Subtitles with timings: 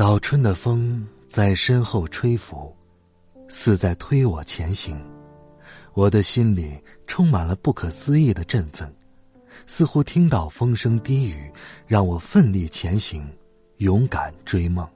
[0.00, 2.74] 早春的风在身后吹拂，
[3.50, 4.98] 似在推我前行。
[5.92, 6.74] 我的心里
[7.06, 8.90] 充满了不可思议的振奋，
[9.66, 11.52] 似乎听到风声低语，
[11.86, 13.30] 让我奋力前行，
[13.76, 14.88] 勇敢追梦。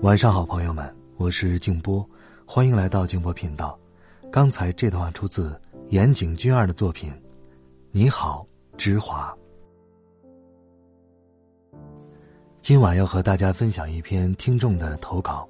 [0.00, 2.08] 晚上好，朋友们，我是静波，
[2.46, 3.78] 欢迎来到静波频道。
[4.32, 5.54] 刚才这段话出自
[5.90, 7.12] 岩井俊二的作品
[7.90, 8.46] 《你好，
[8.78, 9.30] 芝华》。
[12.68, 15.48] 今晚要和大家分享一篇听众的投稿，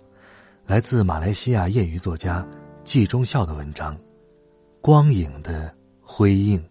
[0.64, 2.46] 来自马来西亚业余作家
[2.84, 3.92] 季中孝的文章
[4.80, 6.64] 《光影的辉映》。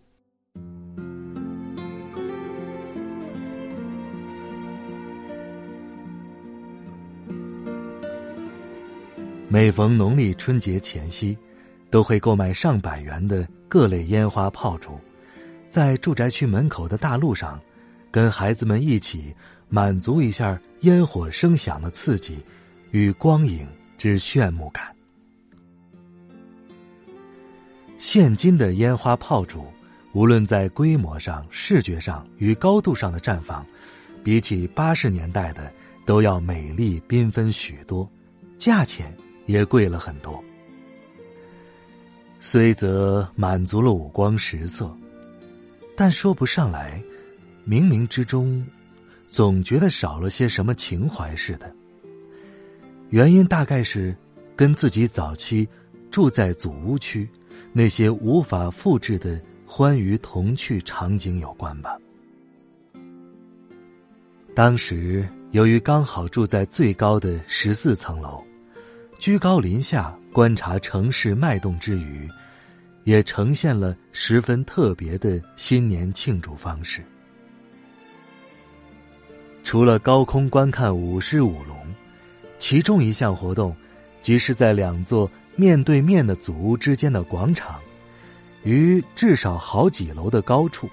[9.49, 11.37] 每逢农历春节前夕，
[11.89, 14.97] 都会购买上百元的各类烟花炮竹，
[15.67, 17.59] 在住宅区门口的大路上，
[18.11, 19.35] 跟孩子们一起。
[19.69, 22.37] 满足一下烟火声响的刺激，
[22.91, 24.95] 与光影之炫目感。
[27.97, 29.65] 现今的烟花炮竹，
[30.13, 33.65] 无论在规模上、视觉上与高度上的绽放，
[34.23, 35.69] 比起八十年代的
[36.05, 38.09] 都要美丽缤纷许多，
[38.57, 39.13] 价钱
[39.47, 40.41] 也贵了很多。
[42.39, 44.95] 虽则满足了五光十色，
[45.93, 47.03] 但说不上来，
[47.67, 48.65] 冥冥之中。
[49.29, 51.69] 总觉得少了些什么情怀似的。
[53.09, 54.15] 原因大概是
[54.55, 55.67] 跟自己早期
[56.09, 57.29] 住在祖屋区
[57.73, 61.97] 那些无法复制的欢愉童趣场景有关吧。
[64.55, 68.41] 当时由于刚好住在最高的十四层楼，
[69.19, 72.27] 居高临下观察城市脉动之余，
[73.03, 77.03] 也呈现了十分特别的新年庆祝方式。
[79.67, 81.77] 除了高空观看舞狮舞龙，
[82.57, 83.75] 其中一项活动，
[84.21, 87.77] 即是在两座面对面的祖屋之间的广场，
[88.63, 90.89] 于至少好几楼的高处，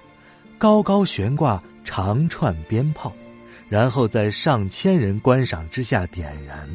[0.58, 3.12] 高高悬挂长串鞭炮，
[3.68, 6.68] 然后在上千人观赏之下点燃，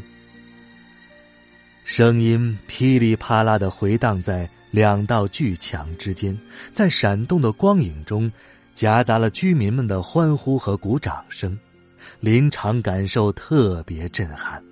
[1.84, 6.40] 声音噼里啪啦的回荡在两道巨墙之间，
[6.72, 8.32] 在闪动的光影中，
[8.74, 11.59] 夹杂了居民们的欢呼和鼓掌声。
[12.20, 14.64] 临场感受特别震撼。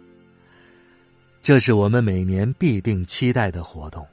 [1.41, 4.05] 这是我们每年必定期待的活动，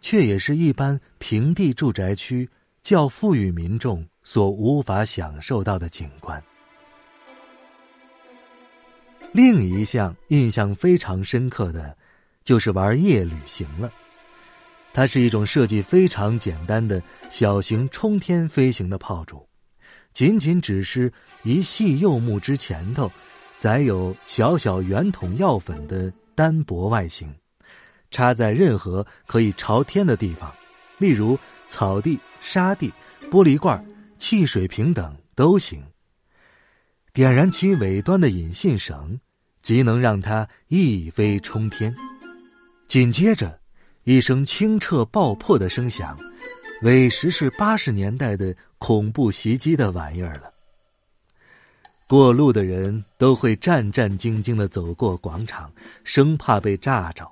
[0.00, 2.48] 却也是一般平地住宅区
[2.82, 6.42] 较富裕民众所无法享受到的景观。
[9.32, 11.96] 另一项印象非常深刻的，
[12.44, 13.90] 就是玩夜旅行了。
[14.92, 19.47] 它是一种设计非常简单的小型冲天飞行的炮竹。
[20.18, 21.12] 仅仅只是
[21.44, 23.08] 一细柚木枝前头，
[23.56, 27.32] 载有小小圆筒药粉的单薄外形，
[28.10, 30.52] 插在任何可以朝天的地方，
[30.98, 32.92] 例如草地、沙地、
[33.30, 33.80] 玻璃罐、
[34.18, 35.80] 汽水瓶等都行。
[37.12, 39.20] 点燃其尾端的引信绳，
[39.62, 41.94] 即能让它一飞冲天。
[42.88, 43.60] 紧接着，
[44.02, 46.18] 一声清澈爆破的声响。
[46.82, 50.52] 委实是八十年代的恐怖袭击的玩意儿了。
[52.06, 55.70] 过路的人都会战战兢兢的走过广场，
[56.04, 57.30] 生怕被炸着。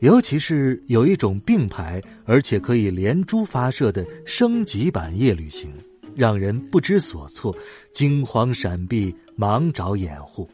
[0.00, 5.72] 尤其是有一种并排而且可以连珠发射的升级版夜旅行，
[6.14, 7.56] 让人不知所措，
[7.94, 10.48] 惊慌闪避，忙找掩护。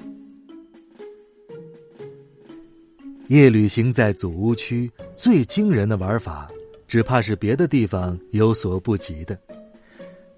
[3.27, 6.49] 夜旅行在祖屋区最惊人的玩法。
[6.93, 9.35] 只怕是别的地方有所不及的。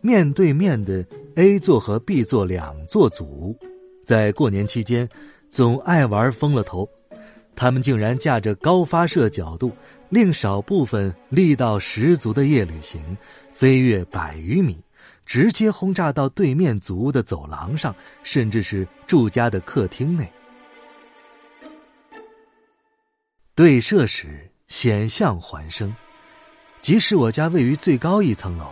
[0.01, 1.05] 面对面的
[1.35, 3.59] A 座和 B 座两座祖屋，
[4.05, 5.09] 在过年期间
[5.51, 6.89] 总爱玩疯了头。
[7.57, 9.73] 他们竟然架着高发射角度，
[10.11, 13.03] 令少部分力道十足的夜旅行
[13.53, 14.79] 飞越百余米，
[15.27, 17.93] 直接轰炸到对面祖屋的走廊上，
[18.23, 20.33] 甚至是住家的客厅内。
[23.57, 25.93] 对射时险象环生。
[26.85, 28.67] 即使我家位于最高一层楼，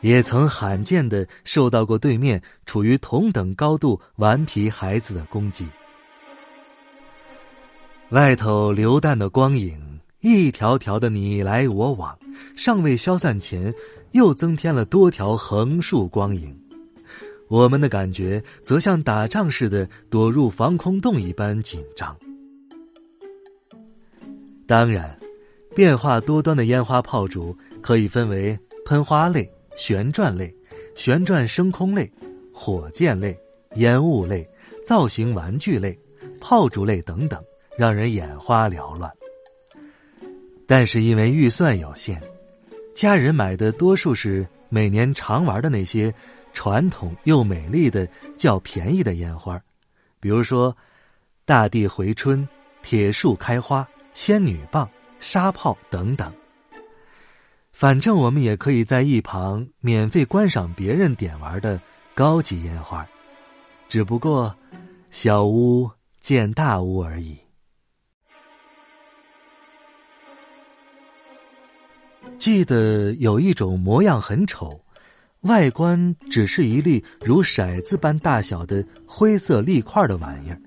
[0.00, 5.68] 也曾罕见的受到过对面处于同等高度顽皮孩子的攻击。
[8.08, 9.78] 外头流弹的光影，
[10.22, 12.18] 一条条的你来我往，
[12.56, 13.74] 尚未消散前，
[14.12, 16.58] 又增添了多条横竖光影。
[17.48, 22.16] 我们的感觉则像打仗似的躲入防空洞一般紧张。
[24.66, 25.14] 当然，
[25.74, 30.54] 变化多端的烟花炮竹可以分为喷花类、旋转类、
[30.94, 32.10] 旋转升空类、
[32.52, 33.36] 火箭类、
[33.76, 34.48] 烟雾类、
[34.84, 35.98] 造型玩具类、
[36.40, 37.42] 炮竹类等等，
[37.76, 39.10] 让人眼花缭乱。
[40.66, 42.22] 但是因为预算有限，
[42.94, 46.14] 家人买的多数是每年常玩的那些。
[46.56, 49.60] 传统又美丽的、较便宜的烟花，
[50.20, 50.72] 比如说
[51.44, 52.48] “大地回春
[52.80, 53.84] ”“铁树开花
[54.14, 54.88] ”“仙女棒
[55.24, 56.30] ”“沙炮”等等。
[57.72, 61.80] 反正我们也可以在一旁免费观赏别人点玩的
[62.14, 63.04] 高级烟花，
[63.88, 64.54] 只不过
[65.10, 65.90] 小巫
[66.20, 67.38] 见大巫而已。
[72.38, 74.78] 记得有一种模样很丑。
[75.40, 80.58] 外观只是一粒如骰子般大小的灰色粒块的玩意儿，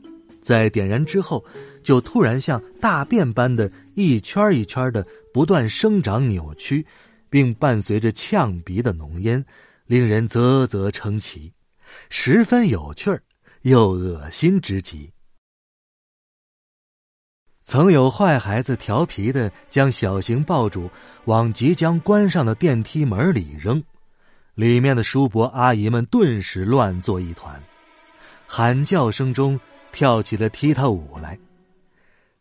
[0.47, 1.43] 在点燃之后，
[1.83, 6.85] 就突然像大便般的一圈一圈的不断生长扭曲，
[7.29, 9.43] 并伴随着呛鼻的浓烟，
[9.87, 11.51] 令人啧啧称奇，
[12.09, 13.21] 十分有趣儿，
[13.63, 15.11] 又恶心之极。
[17.65, 20.89] 曾有坏孩子调皮的将小型爆竹
[21.25, 23.83] 往即将关上的电梯门里扔。
[24.55, 27.61] 里面的叔伯阿姨们顿时乱作一团，
[28.45, 29.59] 喊叫声中
[29.91, 31.37] 跳起了踢踏舞来。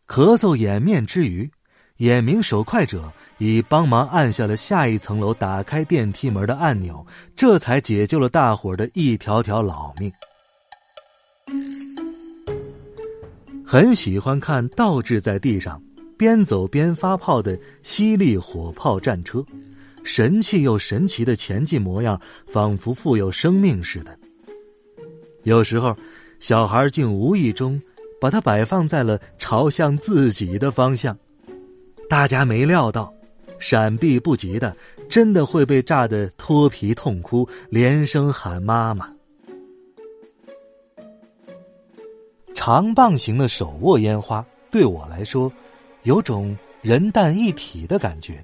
[0.07, 1.49] 咳嗽掩面之余，
[1.97, 7.05] 眼明手快者已帮忙按下了下一层楼打开电梯门的按钮，
[7.35, 10.11] 这才解救了大伙的一条条老命。
[13.65, 15.81] 很喜欢看倒置在地上
[16.17, 19.45] 边走边发炮的犀利火炮战车。
[20.03, 24.17] 神气又神奇的前进模样，仿佛富有生命似的。
[25.43, 25.93] 有时候，
[26.39, 27.81] 小孩竟无意中
[28.21, 31.17] 把它摆放在了朝向自己的方向，
[32.09, 33.13] 大家没料到，
[33.59, 34.75] 闪避不及的，
[35.09, 39.11] 真的会被炸得脱皮痛哭，连声喊妈妈。
[42.53, 45.51] 长棒形的手握烟花，对我来说，
[46.03, 48.43] 有种人弹一体的感觉。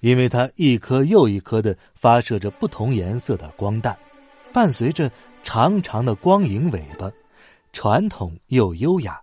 [0.00, 3.96] 因为它一颗又一颗的发射着不同颜色的光弹，
[4.52, 5.10] 伴随着
[5.50, 7.10] 长长的光影尾巴，
[7.72, 9.18] 传统又优雅。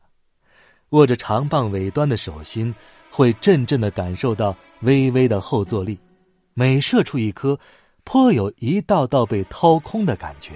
[0.89, 2.73] 握着长棒尾端的手心，
[3.11, 5.99] 会阵阵的感受到微微的后坐力。
[6.55, 7.59] 每射出一颗，
[8.03, 10.53] 颇有一道道被掏空的感觉。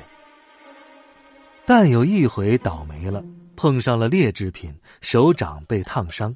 [1.67, 3.23] 但有一回倒霉了，
[3.55, 6.35] 碰上了劣质品，手掌被烫伤。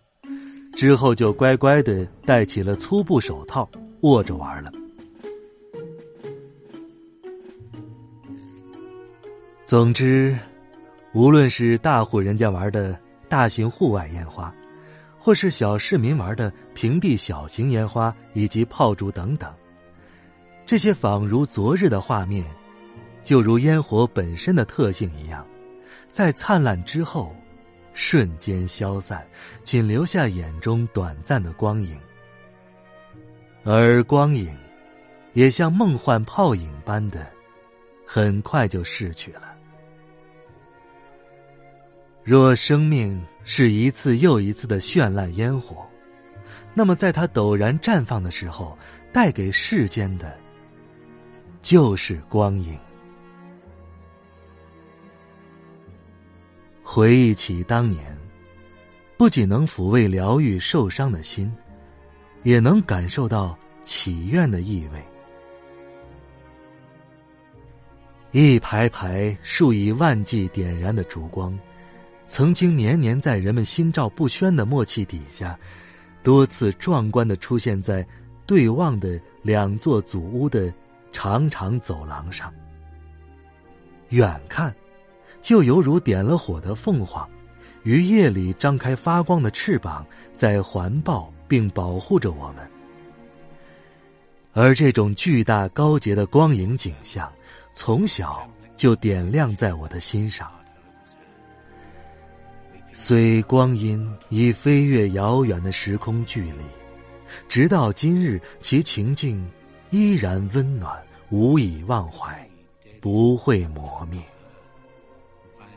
[0.75, 3.67] 之后就乖乖的戴起了粗布手套，
[4.01, 4.71] 握着玩了。
[9.65, 10.37] 总之，
[11.13, 12.97] 无论是大户人家玩的
[13.29, 14.53] 大型户外烟花，
[15.17, 19.51] 或是小市民玩的平地小型烟花以及炮竹等等，
[20.65, 22.45] 这些仿如昨日的画面，
[23.23, 25.45] 就如烟火本身的特性一样，
[26.09, 27.35] 在灿烂之后。
[27.95, 29.23] 瞬间消散，
[29.63, 31.95] 仅留下眼中短暂的光影，
[33.63, 34.51] 而光影
[35.33, 37.27] 也像梦幻泡影般的，
[38.15, 39.57] 很快就逝去了。
[42.23, 45.83] 若生命是一次又一次的绚烂烟火，
[46.75, 48.77] 那么在它陡然绽放的时候，
[49.11, 50.37] 带给世间的，
[51.63, 52.77] 就是光影。
[56.83, 58.15] 回忆起当年，
[59.17, 61.51] 不仅能抚慰疗愈受伤的心，
[62.43, 65.03] 也能感受到祈愿的意味。
[68.33, 71.57] 一排排数以万计点燃的烛光，
[72.25, 75.57] 曾经年年在人们心照不宣的默契底下，
[76.23, 78.03] 多次壮观的出现在
[78.47, 80.73] 对望的两座祖屋的
[81.11, 82.51] 长长走廊上。
[84.09, 84.73] 远看。
[85.43, 87.29] 就犹如点了火的凤凰，
[87.83, 92.65] 于夜里张开发光的翅膀，在环抱并保护着我们。
[94.53, 97.29] 而这种巨大高洁的光影景象，
[97.73, 100.49] 从小就点亮在我的心上。
[102.93, 106.61] 虽光阴已飞越遥远的时空距离，
[107.49, 109.43] 直到今日，其情境
[109.89, 110.95] 依然温暖
[111.31, 112.47] 无以忘怀，
[113.01, 114.21] 不会磨灭。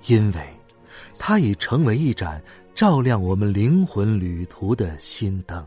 [0.07, 0.47] 因为，
[1.19, 2.41] 它已成为一盏
[2.75, 5.67] 照亮我们灵魂旅途的心灯。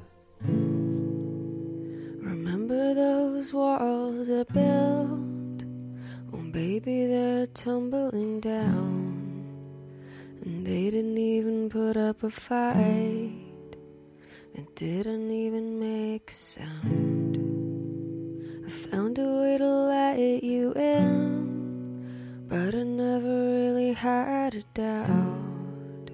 [2.21, 5.19] Remember those walls are built,
[6.51, 9.45] baby they're tumbling down,
[10.41, 13.75] and they didn't even put up a fight,
[14.55, 17.37] they didn't even make a sound.
[18.65, 26.09] I found a way to let you in, but I never really had a doubt.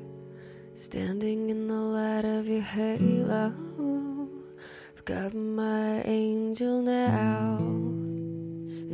[0.74, 3.54] Standing in the light of your halo,
[4.98, 7.45] I've got my angel now.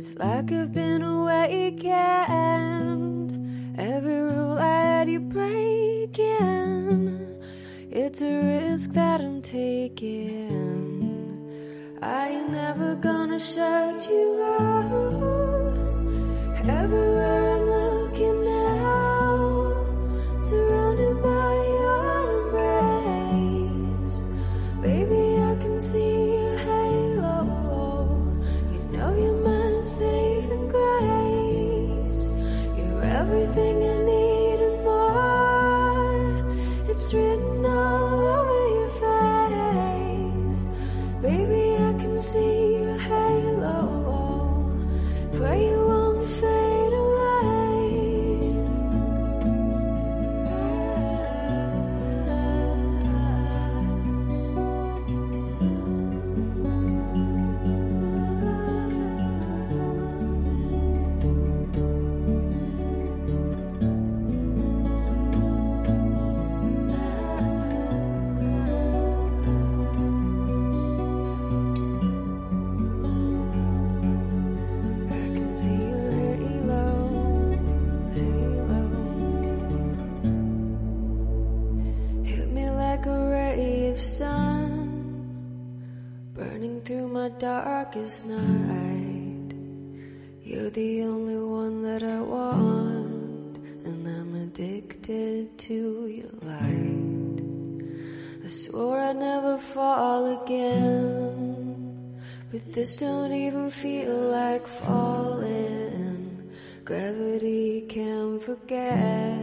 [0.04, 1.78] It's like I've been awakened.
[3.78, 6.18] Every rule I had you breaking.
[7.88, 10.58] It's a risk that I'm taking.
[12.02, 15.76] I ain't never gonna shut you out.
[16.68, 17.31] Everywhere
[87.92, 89.54] darkest night.
[90.42, 97.42] You're the only one that I want, and I'm addicted to your light.
[98.44, 102.18] I swore I'd never fall again.
[102.50, 106.50] But this don't even feel like falling.
[106.84, 109.38] Gravity can't forget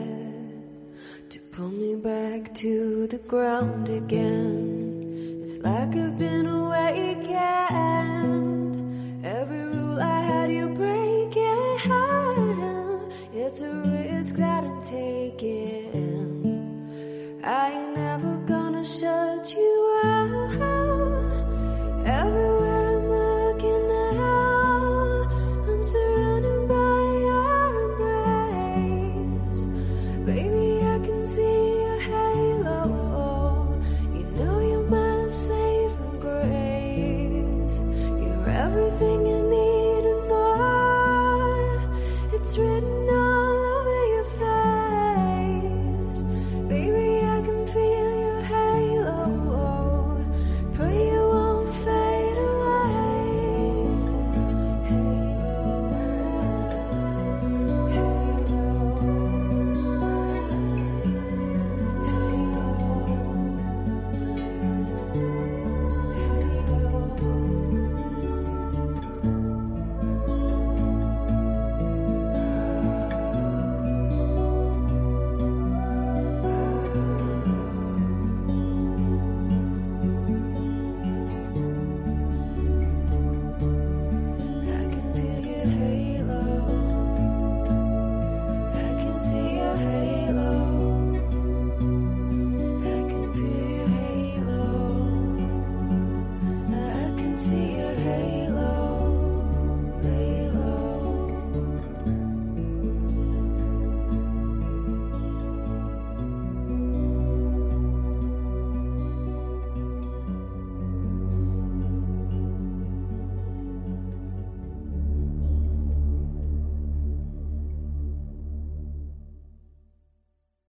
[1.29, 4.68] to pull me back to the ground again.
[5.49, 7.25] It's like I've been awakened.
[9.25, 11.08] Every rule I had you breaking.